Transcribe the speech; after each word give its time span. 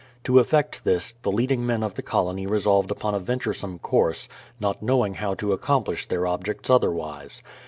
To 0.23 0.39
effect 0.39 0.83
this, 0.83 1.13
the 1.21 1.31
leading 1.31 1.63
men 1.63 1.83
of 1.83 1.93
the 1.93 2.01
col 2.01 2.27
ony 2.29 2.47
resolved 2.47 2.89
upon 2.89 3.13
a 3.13 3.19
venturesome 3.19 3.77
course, 3.77 4.27
not 4.59 4.81
knowing 4.81 5.13
how 5.13 5.35
to 5.35 5.53
accomplish 5.53 6.07
their 6.07 6.25
objects 6.25 6.71
otherwise. 6.71 7.43